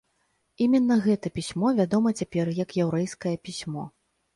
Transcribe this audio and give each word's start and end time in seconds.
Іменна 0.65 0.97
гэта 1.05 1.33
пісьмо 1.37 1.75
вядома 1.83 2.17
цяпер 2.21 2.45
як 2.65 2.69
яўрэйскае 2.87 3.41
пісьмо. 3.49 3.91